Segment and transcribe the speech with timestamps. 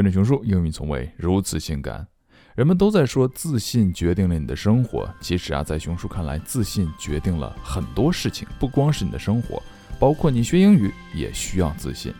[0.00, 2.06] 跟着熊叔，英语从未如此性感。
[2.54, 9.62] 人们都在说自信决定了你的生活，其实啊，在熊叔看来，自信决定了很多事情，不光是你的生活，
[9.98, 12.14] 包括你学英语也需要自信。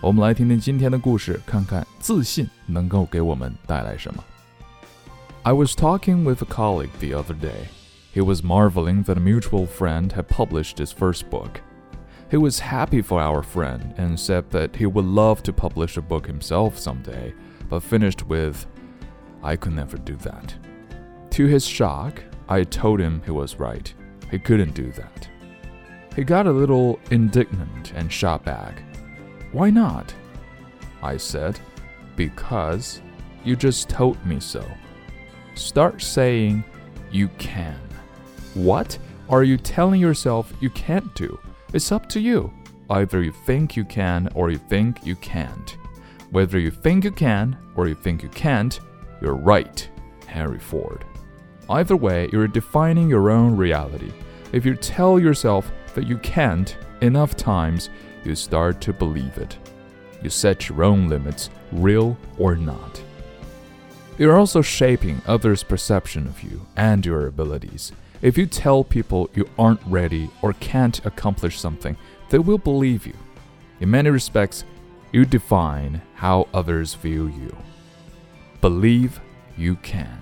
[0.00, 4.24] 我们来听听今天的故事，看看自信能够给我们带来什么。
[5.42, 7.68] I was talking with a colleague the other day.
[8.14, 11.60] He was marveling that a mutual friend had published his first book.
[12.30, 16.02] He was happy for our friend and said that he would love to publish a
[16.02, 17.32] book himself someday,
[17.68, 18.66] but finished with,
[19.42, 20.54] I could never do that.
[21.30, 23.92] To his shock, I told him he was right.
[24.30, 25.28] He couldn't do that.
[26.16, 28.82] He got a little indignant and shot back.
[29.52, 30.12] Why not?
[31.02, 31.60] I said,
[32.16, 33.02] Because
[33.44, 34.64] you just told me so.
[35.54, 36.64] Start saying
[37.12, 37.78] you can.
[38.54, 38.98] What
[39.28, 41.38] are you telling yourself you can't do?
[41.76, 42.50] It's up to you.
[42.88, 45.76] Either you think you can or you think you can't.
[46.30, 48.80] Whether you think you can or you think you can't,
[49.20, 49.86] you're right,
[50.26, 51.04] Henry Ford.
[51.68, 54.10] Either way, you're defining your own reality.
[54.52, 57.90] If you tell yourself that you can't enough times,
[58.24, 59.58] you start to believe it.
[60.22, 63.02] You set your own limits, real or not.
[64.16, 67.92] You're also shaping others' perception of you and your abilities.
[68.22, 71.96] If you tell people you aren't ready or can't accomplish something,
[72.30, 73.14] they will believe you.
[73.80, 74.64] In many respects,
[75.12, 77.54] you define how others view you.
[78.60, 79.20] Believe
[79.56, 80.18] you can.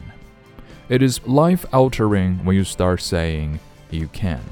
[0.89, 4.43] It is life altering when you start saying you can.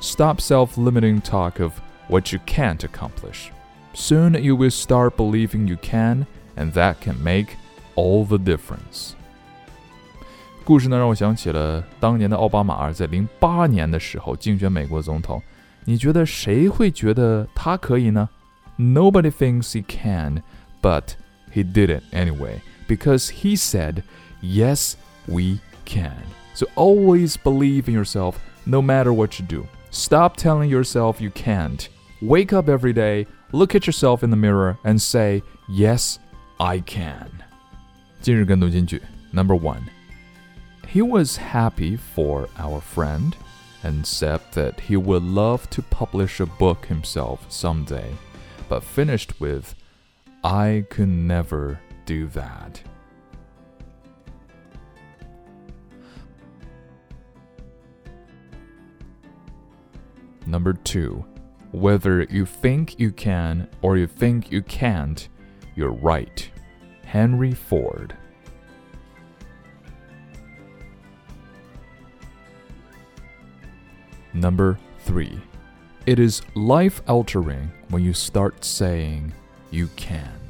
[0.00, 1.78] Stop self limiting talk of
[2.08, 3.50] what you can't accomplish.
[3.94, 7.56] Soon you will start believing you can, and that can make
[7.94, 9.14] all the difference.
[10.63, 15.41] 故事呢，让我想起了当年的奥巴马在零八年的时候竞选美国总统。
[15.85, 18.29] 你觉得谁会觉得他可以呢？
[18.77, 20.43] Nobody thinks he can,
[20.81, 21.15] but
[21.53, 24.03] he did it anyway because he said,
[24.41, 24.93] "Yes,
[25.25, 26.13] we can."
[26.53, 29.65] So always believe in yourself, no matter what you do.
[29.91, 31.87] Stop telling yourself you can't.
[32.21, 36.17] Wake up every day, look at yourself in the mirror, and say, "Yes,
[36.57, 37.27] I can."
[38.21, 39.01] 今日跟读金句
[39.33, 39.81] Number one.
[40.94, 43.36] He was happy for our friend
[43.82, 48.12] and said that he would love to publish a book himself someday,
[48.68, 49.74] but finished with,
[50.44, 52.80] I could never do that.
[60.46, 61.24] Number two,
[61.72, 65.28] whether you think you can or you think you can't,
[65.74, 66.48] you're right.
[67.02, 68.16] Henry Ford.
[74.44, 75.40] Number 3.
[76.04, 79.32] It is life altering when you start saying
[79.70, 80.43] you can.